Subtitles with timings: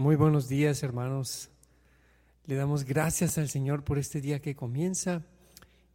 [0.00, 1.50] Muy buenos días, hermanos.
[2.46, 5.26] Le damos gracias al Señor por este día que comienza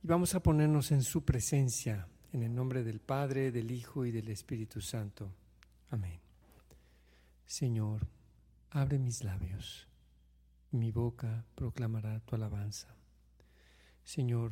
[0.04, 4.12] y vamos a ponernos en su presencia, en el nombre del Padre, del Hijo y
[4.12, 5.32] del Espíritu Santo.
[5.90, 6.20] Amén.
[7.48, 8.06] Señor,
[8.70, 9.88] abre mis labios
[10.72, 12.96] y mi boca proclamará tu alabanza.
[14.04, 14.52] Señor,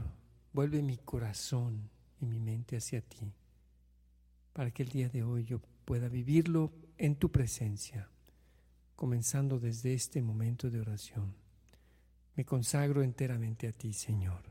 [0.51, 3.31] vuelve mi corazón y mi mente hacia ti,
[4.51, 8.09] para que el día de hoy yo pueda vivirlo en tu presencia
[9.03, 11.35] comenzando desde este momento de oración.
[12.37, 14.43] Me consagro enteramente a ti, Señor.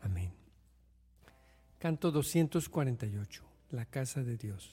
[0.00, 0.32] Amén.
[1.78, 4.72] Canto 248, la casa de Dios.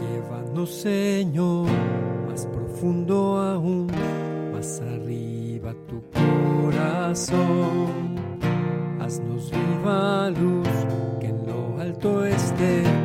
[0.00, 1.70] Llévanos, Señor,
[2.26, 3.86] más profundo aún,
[4.52, 7.36] más arriba tu corazón.
[9.00, 10.66] Haznos viva luz,
[11.20, 12.97] que en lo alto esté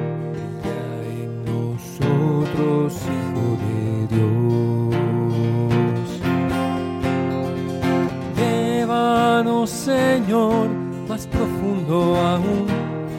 [9.86, 10.70] Señor,
[11.10, 12.68] más profundo aún,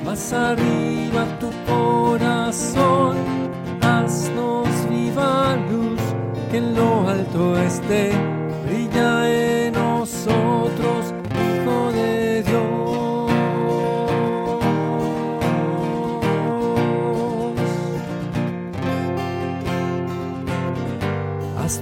[0.05, 3.17] más arriba tu corazón.
[3.83, 6.01] Haznos viva luz,
[6.51, 8.13] que en lo alto esté,
[8.67, 11.15] brilla en nosotros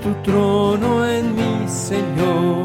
[0.03, 2.62] tu trono en mi Señor,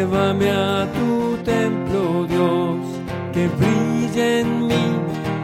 [0.00, 2.78] Llévame a tu templo, Dios,
[3.34, 4.86] que brille en mí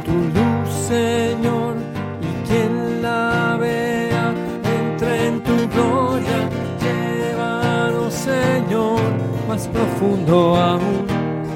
[0.02, 1.74] tu luz, Señor,
[2.22, 4.32] y quien la vea
[4.80, 6.38] entre en tu gloria.
[6.80, 9.02] Llévanos, Señor,
[9.46, 11.04] más profundo aún,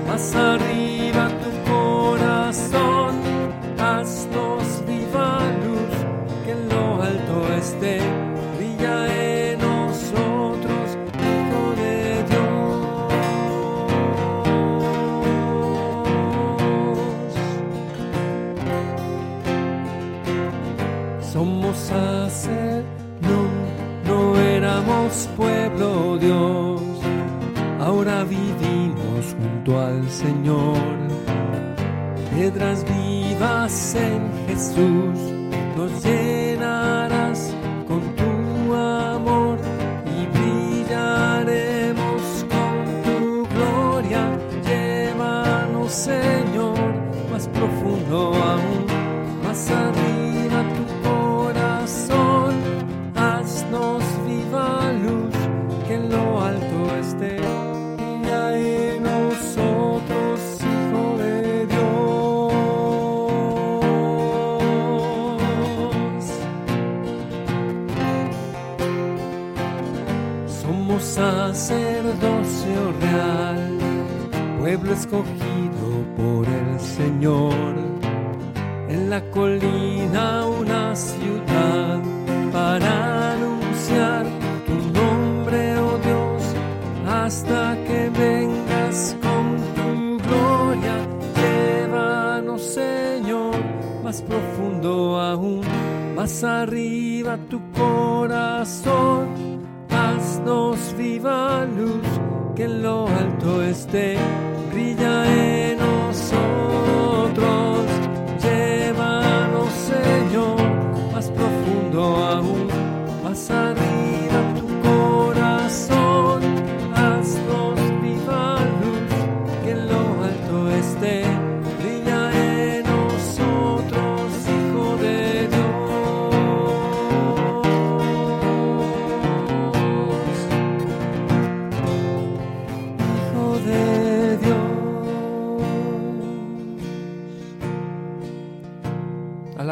[0.07, 0.90] más arriba
[29.69, 30.79] al Señor.
[32.35, 35.19] Piedras vivas en Jesús
[96.21, 99.27] más arriba tu corazón
[99.89, 102.07] haznos viva luz,
[102.55, 104.19] que en lo alto esté,
[104.71, 106.31] brilla en nosotros.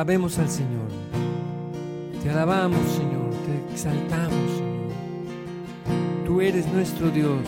[0.08, 0.88] Alabemos al Señor.
[2.22, 3.28] Te alabamos, Señor.
[3.44, 6.25] Te exaltamos, Señor.
[6.25, 7.43] Tú eres nuestro Dios.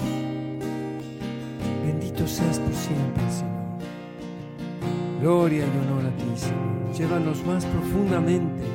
[1.86, 3.78] Bendito seas por siempre, Señor.
[5.22, 6.92] Gloria y honor a ti, Señor.
[6.98, 8.66] Llévanos más profundamente,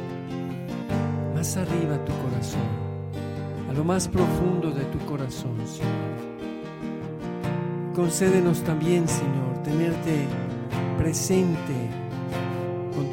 [1.35, 2.67] más arriba a tu corazón,
[3.69, 5.93] a lo más profundo de tu corazón, Señor.
[7.93, 10.25] Concédenos también, Señor, tenerte
[10.97, 12.04] presente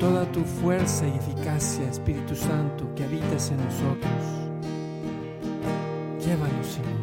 [0.03, 4.23] toda tu fuerza y eficacia, Espíritu Santo, que habitas en nosotros.
[6.19, 7.03] Llévanos, Señor.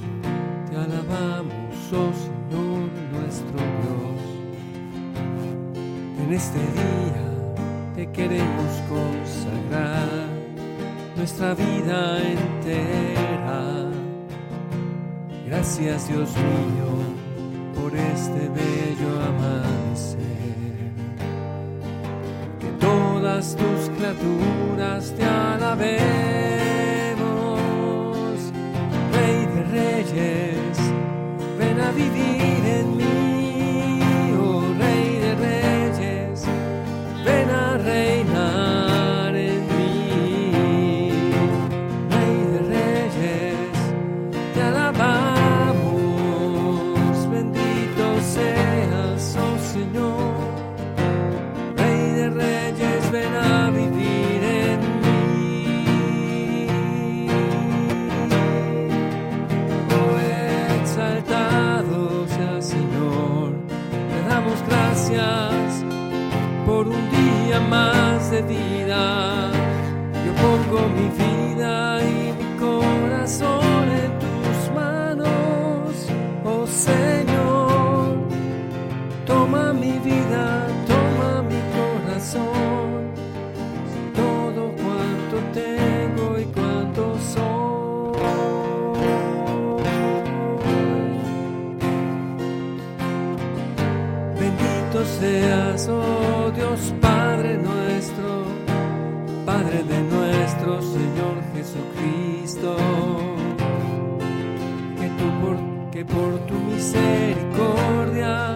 [0.69, 4.21] Te alabamos, oh Señor, nuestro Dios.
[6.21, 7.25] En este día
[7.95, 10.09] te queremos consagrar
[11.15, 13.89] nuestra vida entera.
[15.47, 19.48] Gracias, Dios mío, por este bello amor.
[24.13, 26.58] criaturas te alaben.
[95.19, 98.45] seas, oh Dios Padre nuestro,
[99.45, 102.77] Padre de nuestro Señor Jesucristo,
[104.97, 105.57] que, tú por,
[105.91, 108.55] que por tu misericordia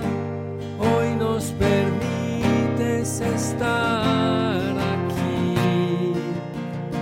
[0.79, 4.61] hoy nos permites estar
[4.95, 6.13] aquí.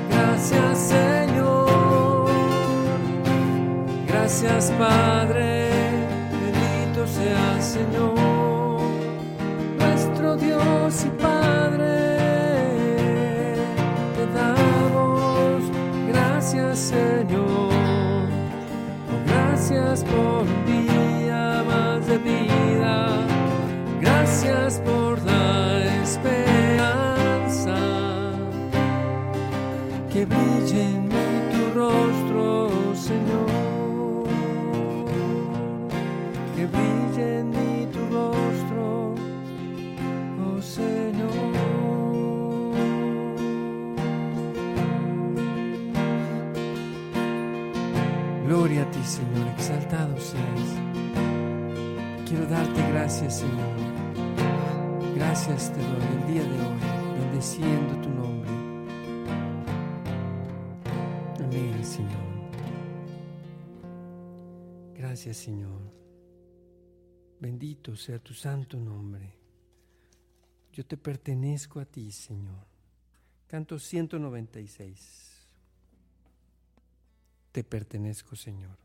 [0.09, 2.29] Gracias Señor,
[4.07, 5.69] gracias Padre,
[6.41, 8.10] bendito seas Señor.
[10.41, 12.17] Dios y Padre,
[14.15, 15.63] te damos
[16.07, 17.69] gracias Señor,
[19.27, 20.60] gracias por
[65.11, 65.81] Gracias Señor.
[67.37, 69.35] Bendito sea tu santo nombre.
[70.71, 72.65] Yo te pertenezco a ti, Señor.
[73.45, 75.49] Canto 196.
[77.51, 78.77] Te pertenezco, Señor.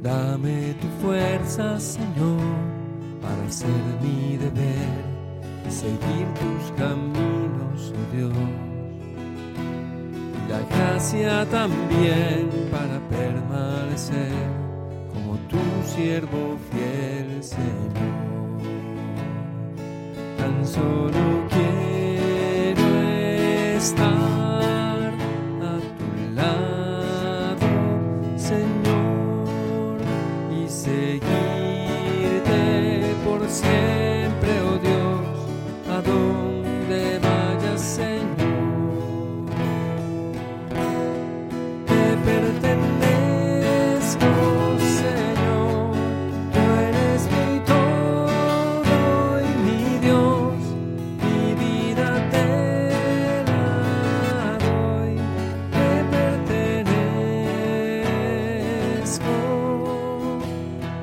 [0.00, 2.81] Dame tu fuerza, Señor
[3.22, 3.68] para hacer
[4.02, 5.04] mi deber
[5.66, 8.32] y seguir tus caminos, oh Dios.
[10.36, 14.32] Y la gracia también para permanecer
[15.12, 18.22] como tu siervo fiel, Señor.
[20.36, 22.86] Tan solo quiero
[23.76, 24.31] estar.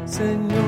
[0.06, 0.59] Señor.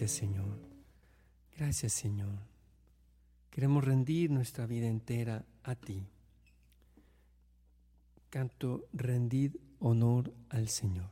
[0.00, 0.58] Gracias Señor.
[1.58, 2.38] Gracias Señor.
[3.50, 6.06] Queremos rendir nuestra vida entera a ti.
[8.30, 11.10] Canto, rendid honor al Señor.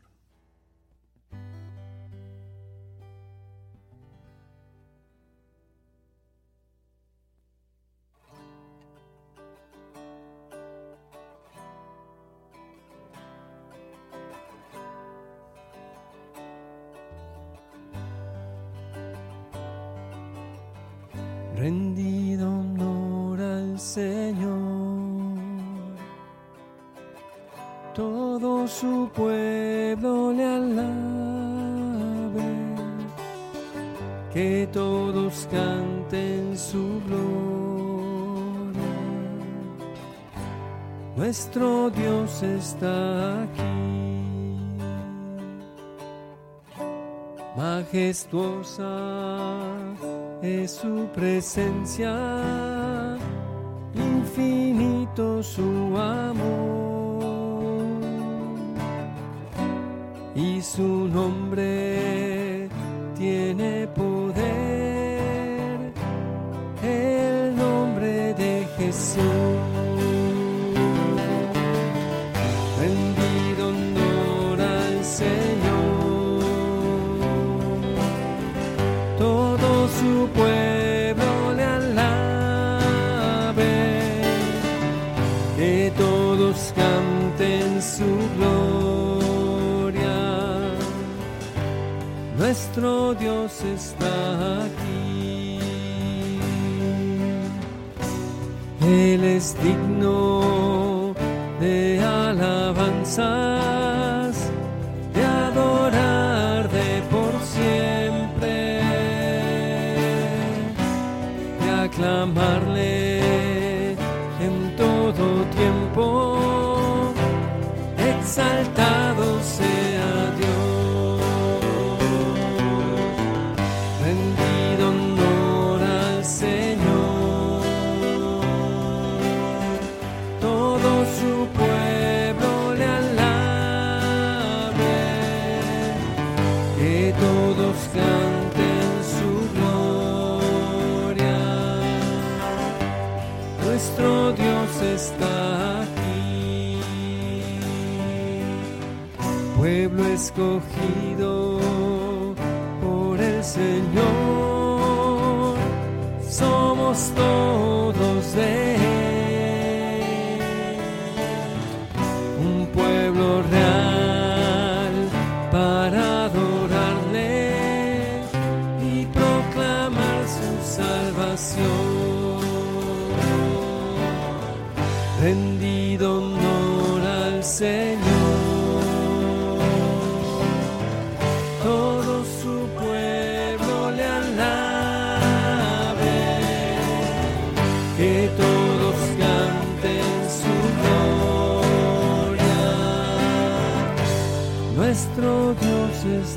[42.40, 43.62] Está aquí,
[47.56, 48.96] majestuosa
[50.40, 52.14] es su presencia,
[53.92, 56.38] infinito su amor.
[60.36, 62.17] Y su nombre
[92.68, 95.58] nuestro Dios está aquí.
[98.82, 101.14] Él es digno
[101.60, 103.57] de alabanza.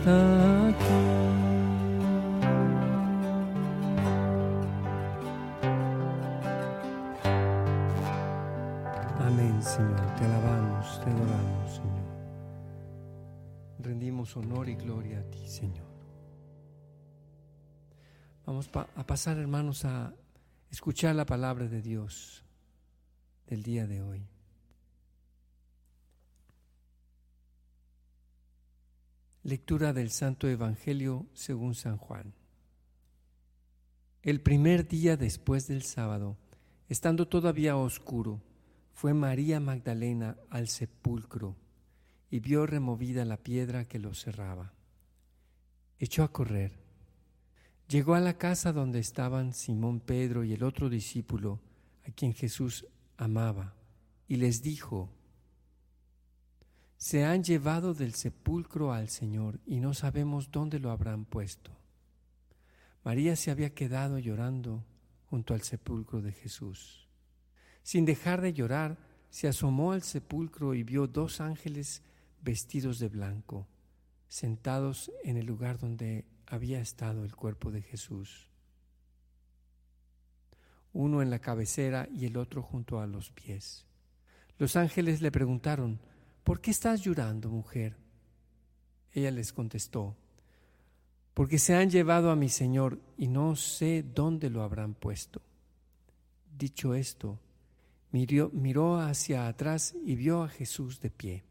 [0.04, 0.76] Amén,
[9.62, 10.16] Señor.
[10.18, 12.08] Te alabamos, te adoramos, Señor.
[13.78, 15.86] Rendimos honor y gloria a ti, Señor.
[18.48, 20.16] Vamos a pasar, hermanos, a
[20.72, 22.44] escuchar la palabra de Dios
[23.46, 24.31] del día de hoy.
[29.44, 32.36] Lectura del Santo Evangelio según San Juan.
[34.22, 36.38] El primer día después del sábado,
[36.90, 38.40] estando todavía oscuro,
[38.94, 41.56] fue María Magdalena al sepulcro
[42.30, 44.76] y vio removida la piedra que lo cerraba.
[45.98, 46.80] Echó a correr.
[47.88, 51.60] Llegó a la casa donde estaban Simón Pedro y el otro discípulo
[52.08, 52.86] a quien Jesús
[53.18, 53.74] amaba
[54.28, 55.10] y les dijo,
[57.02, 61.72] se han llevado del sepulcro al Señor y no sabemos dónde lo habrán puesto.
[63.04, 64.86] María se había quedado llorando
[65.26, 67.08] junto al sepulcro de Jesús.
[67.82, 69.00] Sin dejar de llorar,
[69.32, 72.04] se asomó al sepulcro y vio dos ángeles
[72.44, 73.68] vestidos de blanco,
[74.28, 78.48] sentados en el lugar donde había estado el cuerpo de Jesús.
[80.94, 83.88] Uno en la cabecera y el otro junto a los pies.
[84.60, 86.00] Los ángeles le preguntaron,
[86.44, 87.98] ¿por qué estás llorando, mujer?
[89.14, 90.16] Ella les contestó,
[91.34, 95.42] porque se han llevado a mi Señor y no sé dónde lo habrán puesto.
[96.58, 97.40] Dicho esto,
[98.12, 101.44] miró, hacia atrás y vio a Jesús de pie,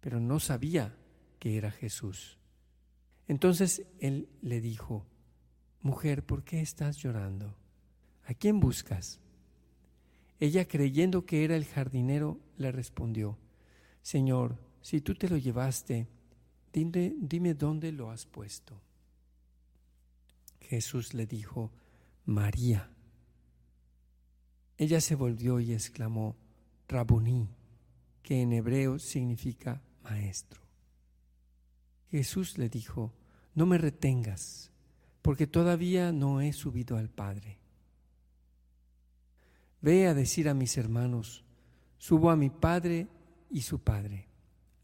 [0.00, 0.96] pero no sabía
[1.38, 2.38] que era Jesús.
[3.28, 5.06] Entonces él le dijo,
[5.80, 7.54] Mujer, ¿por qué estás llorando?
[8.24, 9.20] ¿A quién buscas?
[10.40, 13.38] Ella, creyendo que era el jardinero, le respondió,
[14.02, 16.08] Señor, si tú te lo llevaste,
[16.72, 18.80] dime, dime dónde lo has puesto.
[20.60, 21.70] Jesús le dijo,
[22.24, 22.90] María.
[24.76, 26.36] Ella se volvió y exclamó,
[26.88, 27.48] Rabuní,
[28.22, 30.60] que en hebreo significa maestro.
[32.10, 33.12] Jesús le dijo,
[33.54, 34.70] no me retengas,
[35.22, 37.58] porque todavía no he subido al Padre.
[39.84, 41.44] Ve a decir a mis hermanos,
[41.98, 43.06] subo a mi Padre
[43.50, 44.26] y su Padre,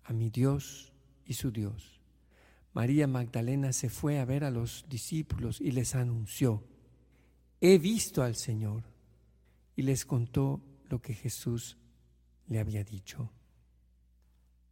[0.05, 0.93] a mi Dios
[1.25, 2.03] y su Dios.
[2.75, 6.63] María Magdalena se fue a ver a los discípulos y les anunció,
[7.63, 8.83] he visto al Señor,
[9.75, 10.61] y les contó
[10.91, 11.79] lo que Jesús
[12.49, 13.33] le había dicho.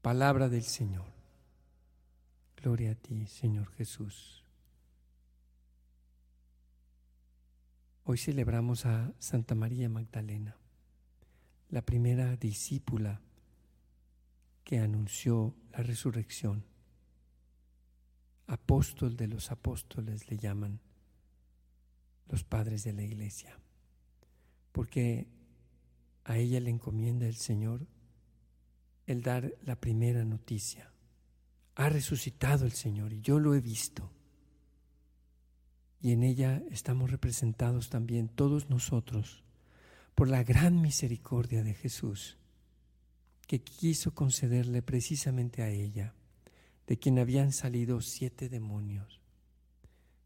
[0.02, 1.06] Palabra del Señor.
[2.54, 4.44] Gloria a ti, Señor Jesús.
[8.10, 10.56] Hoy celebramos a Santa María Magdalena,
[11.68, 13.20] la primera discípula
[14.64, 16.64] que anunció la resurrección.
[18.46, 20.80] Apóstol de los apóstoles le llaman
[22.30, 23.60] los padres de la iglesia,
[24.72, 25.28] porque
[26.24, 27.86] a ella le encomienda el Señor
[29.04, 30.90] el dar la primera noticia.
[31.74, 34.10] Ha resucitado el Señor y yo lo he visto
[36.08, 39.44] y en ella estamos representados también todos nosotros
[40.14, 42.38] por la gran misericordia de Jesús,
[43.46, 46.14] que quiso concederle precisamente a ella,
[46.86, 49.20] de quien habían salido siete demonios,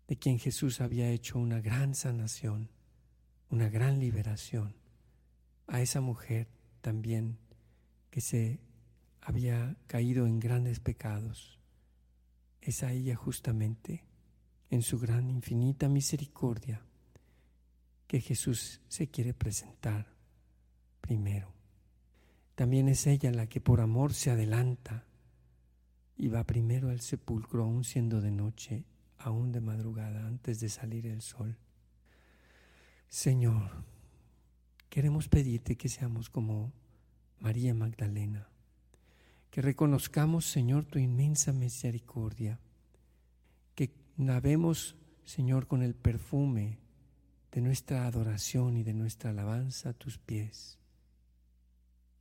[0.07, 2.71] de quien Jesús había hecho una gran sanación,
[3.51, 4.77] una gran liberación,
[5.67, 6.47] a esa mujer
[6.81, 7.39] también
[8.11, 8.61] que se
[9.21, 11.59] había caído en grandes pecados.
[12.61, 14.05] Es a ella justamente
[14.73, 16.81] en su gran infinita misericordia
[18.07, 20.07] que Jesús se quiere presentar
[21.03, 21.53] primero.
[22.55, 25.05] También es ella la que por amor se adelanta
[26.17, 28.87] y va primero al sepulcro aún siendo de noche,
[29.19, 31.59] aún de madrugada, antes de salir el sol.
[33.11, 33.85] Señor,
[34.89, 36.73] queremos pedirte que seamos como
[37.41, 38.49] María Magdalena,
[39.51, 42.59] que reconozcamos, Señor, tu inmensa misericordia
[44.17, 46.79] navemos, Señor, con el perfume
[47.53, 50.79] de nuestra adoración y de nuestra alabanza a tus pies.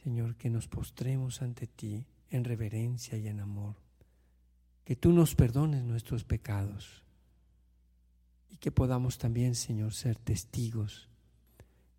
[0.03, 3.75] Señor, que nos postremos ante ti en reverencia y en amor.
[4.83, 7.03] Que tú nos perdones nuestros pecados
[8.49, 11.07] y que podamos también, Señor, ser testigos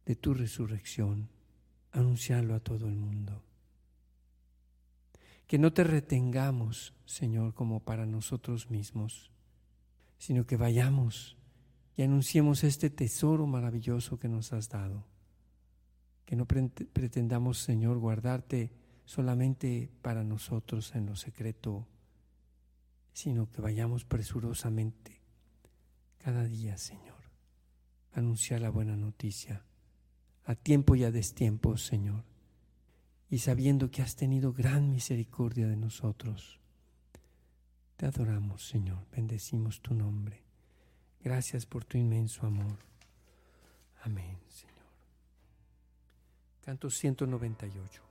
[0.05, 1.31] de tu resurrección,
[1.93, 3.43] anunciarlo a todo el mundo.
[5.47, 9.32] Que no te retengamos, Señor, como para nosotros mismos,
[10.23, 11.37] sino que vayamos
[11.97, 15.05] y anunciemos este tesoro maravilloso que nos has dado.
[16.25, 18.71] Que no pretendamos, Señor, guardarte
[19.05, 21.89] solamente para nosotros en lo secreto,
[23.13, 25.21] sino que vayamos presurosamente
[26.19, 27.25] cada día, Señor,
[28.13, 29.65] a anunciar la buena noticia,
[30.45, 32.23] a tiempo y a destiempo, Señor,
[33.29, 36.62] y sabiendo que has tenido gran misericordia de nosotros
[38.03, 40.43] te adoramos, Señor, bendecimos tu nombre.
[41.23, 42.77] Gracias por tu inmenso amor.
[44.03, 44.75] Amén, Señor.
[46.63, 48.03] Canto 198.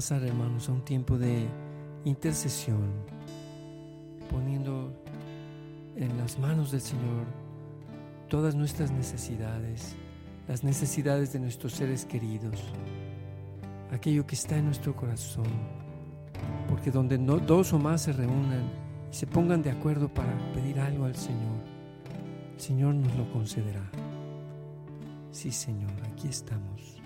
[0.00, 1.46] Pasar, hermanos, a un tiempo de
[2.06, 2.88] intercesión,
[4.30, 4.90] poniendo
[5.94, 7.26] en las manos del Señor
[8.26, 9.94] todas nuestras necesidades,
[10.48, 12.62] las necesidades de nuestros seres queridos,
[13.92, 15.44] aquello que está en nuestro corazón,
[16.66, 18.70] porque donde no, dos o más se reúnan
[19.12, 21.60] y se pongan de acuerdo para pedir algo al Señor,
[22.54, 23.86] el Señor nos lo concederá.
[25.30, 26.99] Sí, Señor, aquí estamos.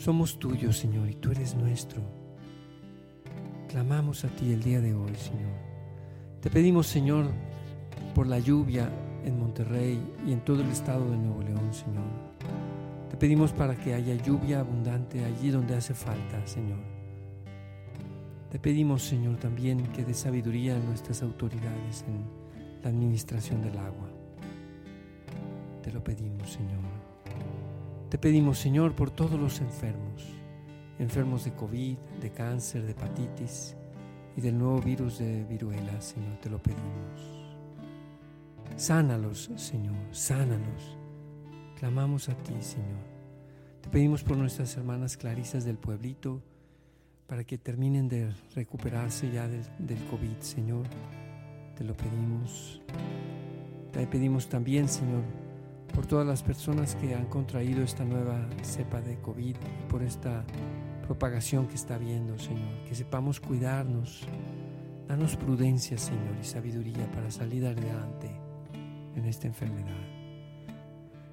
[0.00, 2.00] Somos tuyos, Señor, y tú eres nuestro.
[3.68, 5.52] Clamamos a ti el día de hoy, Señor.
[6.40, 7.26] Te pedimos, Señor,
[8.14, 8.90] por la lluvia
[9.26, 12.06] en Monterrey y en todo el estado de Nuevo León, Señor.
[13.10, 16.80] Te pedimos para que haya lluvia abundante allí donde hace falta, Señor.
[18.50, 22.24] Te pedimos, Señor, también que dé sabiduría a nuestras autoridades en
[22.82, 24.08] la administración del agua.
[25.82, 26.99] Te lo pedimos, Señor.
[28.10, 30.26] Te pedimos, Señor, por todos los enfermos,
[30.98, 33.76] enfermos de COVID, de cáncer, de hepatitis
[34.36, 37.56] y del nuevo virus de viruela, Señor, te lo pedimos.
[38.74, 40.98] Sánalos, Señor, sánalos.
[41.78, 42.98] Clamamos a ti, Señor.
[43.80, 46.42] Te pedimos por nuestras hermanas clarisas del pueblito,
[47.28, 50.84] para que terminen de recuperarse ya del, del COVID, Señor.
[51.76, 52.82] Te lo pedimos.
[53.92, 55.22] Te pedimos también, Señor,
[55.90, 59.56] por todas las personas que han contraído esta nueva cepa de COVID
[59.88, 60.44] por esta
[61.06, 62.84] propagación que está habiendo, Señor.
[62.88, 64.26] Que sepamos cuidarnos,
[65.10, 68.30] Danos prudencia, Señor, y sabiduría para salir adelante
[69.16, 70.06] en esta enfermedad.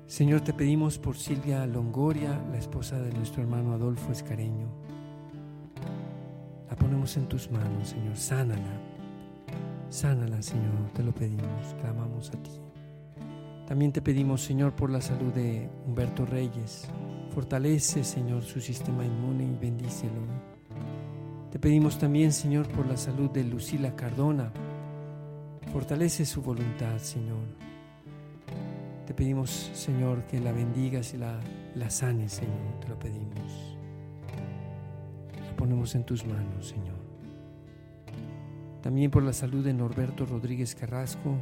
[0.07, 4.67] Señor, te pedimos por Silvia Longoria, la esposa de nuestro hermano Adolfo Escareño.
[6.67, 8.17] La ponemos en tus manos, Señor.
[8.17, 8.81] Sánala.
[9.91, 10.89] Sánala, Señor.
[10.95, 11.75] Te lo pedimos.
[11.79, 12.66] Clamamos a ti.
[13.67, 16.87] También te pedimos, Señor, por la salud de Humberto Reyes.
[17.33, 20.21] Fortalece, Señor, su sistema inmune y bendícelo.
[21.51, 24.53] Te pedimos también, Señor, por la salud de Lucila Cardona.
[25.73, 27.43] Fortalece su voluntad, Señor.
[29.05, 31.37] Te pedimos, Señor, que la bendigas y la,
[31.75, 32.79] la sanes, Señor.
[32.79, 33.77] Te lo pedimos.
[35.45, 36.95] La ponemos en tus manos, Señor.
[38.81, 41.35] También por la salud de Norberto Rodríguez Carrasco,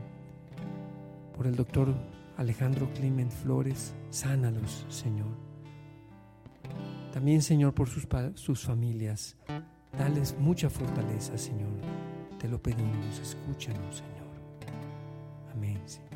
[1.35, 1.93] por el doctor
[2.37, 5.35] Alejandro Clement Flores, sánalos, Señor.
[7.13, 9.37] También, Señor, por sus, sus familias,
[9.97, 11.71] dales mucha fortaleza, Señor.
[12.39, 14.15] Te lo pedimos, escúchanos, Señor.
[15.53, 16.09] Amén, Señor.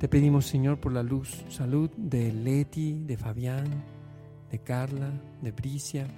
[0.00, 3.84] Te pedimos, Señor, por la luz, salud de Leti, de Fabián,
[4.50, 6.08] de Carla, de Bricia.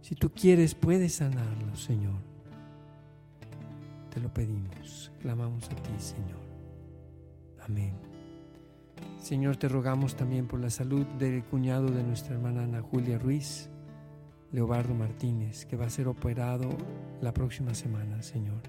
[0.00, 2.20] Si tú quieres, puedes sanarlos, Señor.
[4.14, 6.43] Te lo pedimos, clamamos a ti, Señor.
[7.64, 7.94] Amén.
[9.18, 13.70] Señor, te rogamos también por la salud del cuñado de nuestra hermana Ana Julia Ruiz,
[14.52, 16.68] Leobardo Martínez, que va a ser operado
[17.22, 18.62] la próxima semana, Señor.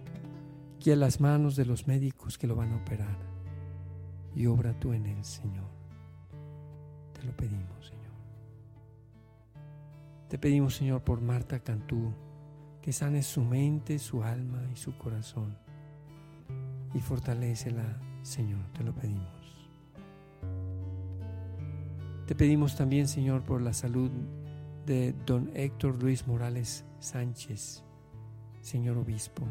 [0.86, 3.18] a las manos de los médicos que lo van a operar
[4.34, 5.68] y obra tú en él, Señor.
[7.14, 8.14] Te lo pedimos, Señor.
[10.30, 12.14] Te pedimos, Señor, por Marta Cantú,
[12.82, 15.58] que sane su mente, su alma y su corazón
[16.94, 19.30] y fortalecela Señor, te lo pedimos.
[22.26, 24.10] Te pedimos también, Señor, por la salud
[24.88, 27.84] de don Héctor Luis Morales Sánchez,
[28.62, 29.46] Señor Obispo.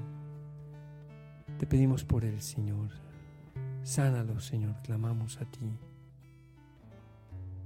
[1.56, 2.88] Te pedimos por él, Señor.
[3.84, 5.78] Sánalo, Señor, clamamos a ti.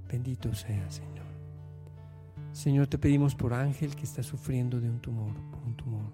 [0.07, 1.25] Bendito sea, Señor.
[2.51, 6.13] Señor, te pedimos por Ángel que está sufriendo de un tumor, por un tumor.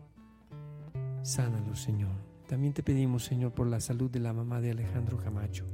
[1.21, 2.34] Sánalo, Señor.
[2.47, 5.65] También te pedimos, Señor, por la salud de la mamá de Alejandro Camacho,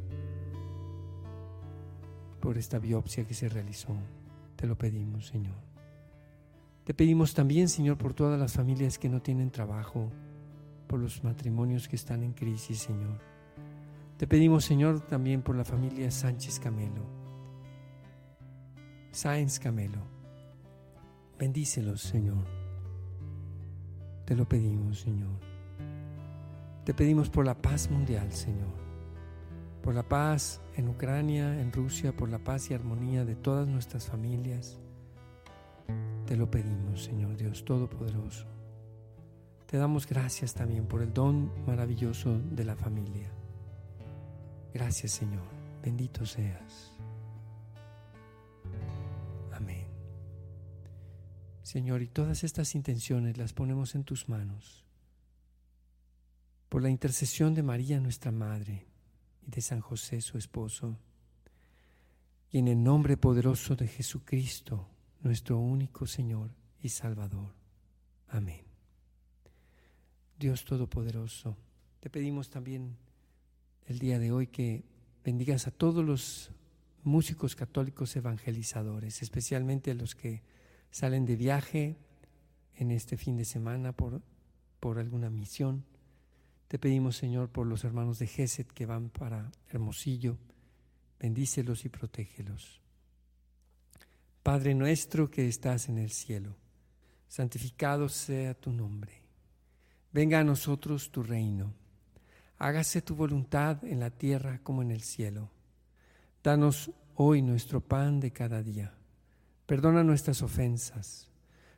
[2.40, 3.94] por esta biopsia que se realizó.
[4.56, 5.56] Te lo pedimos, Señor.
[6.86, 10.10] Te pedimos también, Señor, por todas las familias que no tienen trabajo,
[10.88, 13.20] por los matrimonios que están en crisis, Señor.
[14.18, 17.06] Te pedimos, Señor, también por la familia Sánchez Camelo.
[19.12, 20.00] Sáenz Camelo.
[21.38, 22.46] Bendícelos, Señor.
[24.26, 25.51] Te lo pedimos, Señor.
[26.84, 28.74] Te pedimos por la paz mundial, Señor,
[29.84, 34.08] por la paz en Ucrania, en Rusia, por la paz y armonía de todas nuestras
[34.08, 34.80] familias.
[36.26, 38.48] Te lo pedimos, Señor Dios Todopoderoso.
[39.67, 43.30] Te damos gracias también por el don maravilloso de la familia.
[44.74, 45.46] Gracias, Señor.
[45.84, 46.94] Bendito seas.
[49.54, 49.86] Amén.
[51.62, 54.84] Señor, y todas estas intenciones las ponemos en tus manos
[56.72, 58.86] por la intercesión de María nuestra Madre
[59.46, 60.98] y de San José su esposo,
[62.50, 64.88] y en el nombre poderoso de Jesucristo,
[65.20, 66.50] nuestro único Señor
[66.82, 67.54] y Salvador.
[68.30, 68.62] Amén.
[70.40, 71.58] Dios Todopoderoso,
[72.00, 72.96] te pedimos también
[73.88, 74.86] el día de hoy que
[75.26, 76.52] bendigas a todos los
[77.04, 80.42] músicos católicos evangelizadores, especialmente los que
[80.90, 81.98] salen de viaje
[82.76, 84.22] en este fin de semana por,
[84.80, 85.91] por alguna misión
[86.72, 90.38] te pedimos, Señor, por los hermanos de Geset que van para Hermosillo,
[91.20, 92.80] bendícelos y protégelos.
[94.42, 96.56] Padre nuestro que estás en el cielo,
[97.28, 99.12] santificado sea tu nombre.
[100.14, 101.74] Venga a nosotros tu reino.
[102.58, 105.52] Hágase tu voluntad en la tierra como en el cielo.
[106.42, 108.94] Danos hoy nuestro pan de cada día.
[109.66, 111.28] Perdona nuestras ofensas,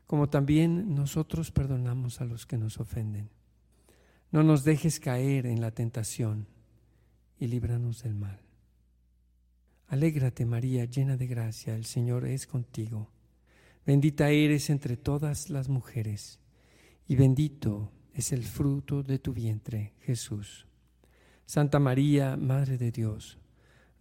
[0.05, 3.31] como también nosotros perdonamos a los que nos ofenden
[4.33, 6.47] no nos dejes caer en la tentación
[7.39, 8.39] y líbranos del mal.
[9.87, 13.11] Alégrate María, llena de gracia, el Señor es contigo.
[13.85, 16.39] Bendita eres entre todas las mujeres,
[17.07, 20.65] y bendito es el fruto de tu vientre, Jesús.
[21.45, 23.37] Santa María, Madre de Dios,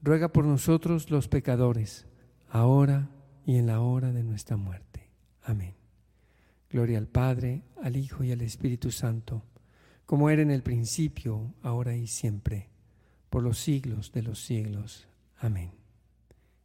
[0.00, 2.06] ruega por nosotros los pecadores,
[2.48, 3.10] ahora
[3.44, 5.10] y en la hora de nuestra muerte.
[5.42, 5.74] Amén.
[6.70, 9.44] Gloria al Padre, al Hijo y al Espíritu Santo
[10.06, 12.68] como era en el principio, ahora y siempre,
[13.30, 15.08] por los siglos de los siglos.
[15.38, 15.72] Amén.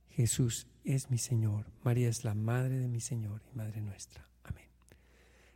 [0.10, 4.28] Jesús es mi Señor, María es la Madre de mi Señor y Madre nuestra.
[4.44, 4.66] Amén.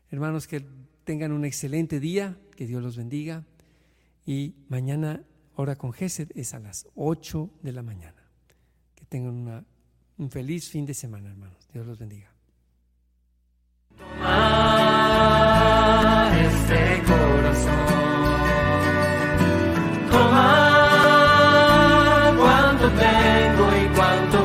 [0.10, 0.66] Hermanos, que
[1.04, 3.46] tengan un excelente día, que Dios los bendiga
[4.26, 5.24] y mañana
[5.56, 8.22] hora con Gesed es a las 8 de la mañana.
[8.96, 9.66] Que tengan una,
[10.18, 11.68] un feliz fin de semana, hermanos.
[11.74, 12.32] Dios los bendiga.
[16.34, 17.11] Este